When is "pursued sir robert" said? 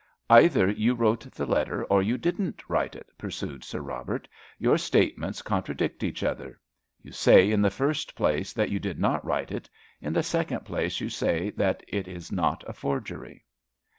3.19-4.27